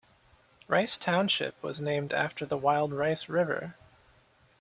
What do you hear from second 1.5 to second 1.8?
was